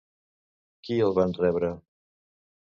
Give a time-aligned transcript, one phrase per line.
[0.87, 1.71] Qui el van rebre?